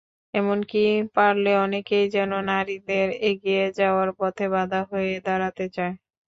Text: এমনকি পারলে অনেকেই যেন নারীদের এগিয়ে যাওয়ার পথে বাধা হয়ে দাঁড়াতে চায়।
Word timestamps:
এমনকি 0.33 0.81
পারলে 1.15 1.51
অনেকেই 1.59 2.05
যেন 2.15 2.31
নারীদের 2.49 3.07
এগিয়ে 3.29 3.63
যাওয়ার 3.79 4.09
পথে 4.19 4.45
বাধা 4.53 4.81
হয়ে 4.89 5.13
দাঁড়াতে 5.27 5.65
চায়। 5.75 5.93